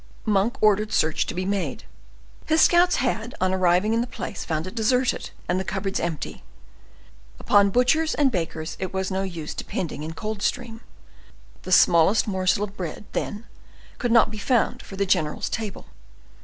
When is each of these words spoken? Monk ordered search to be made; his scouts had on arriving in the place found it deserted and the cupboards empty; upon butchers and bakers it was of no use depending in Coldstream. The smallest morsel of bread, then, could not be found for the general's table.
Monk 0.25 0.55
ordered 0.63 0.91
search 0.91 1.27
to 1.27 1.35
be 1.35 1.45
made; 1.45 1.83
his 2.47 2.59
scouts 2.59 2.95
had 2.95 3.35
on 3.39 3.53
arriving 3.53 3.93
in 3.93 4.01
the 4.01 4.07
place 4.07 4.43
found 4.43 4.65
it 4.65 4.73
deserted 4.73 5.29
and 5.47 5.59
the 5.59 5.63
cupboards 5.63 5.99
empty; 5.99 6.41
upon 7.39 7.69
butchers 7.69 8.15
and 8.15 8.31
bakers 8.31 8.75
it 8.79 8.91
was 8.95 9.11
of 9.11 9.13
no 9.13 9.21
use 9.21 9.53
depending 9.53 10.01
in 10.01 10.13
Coldstream. 10.13 10.81
The 11.61 11.71
smallest 11.71 12.27
morsel 12.27 12.63
of 12.63 12.75
bread, 12.75 13.05
then, 13.11 13.45
could 13.99 14.11
not 14.11 14.31
be 14.31 14.39
found 14.39 14.81
for 14.81 14.95
the 14.95 15.05
general's 15.05 15.49
table. 15.49 15.85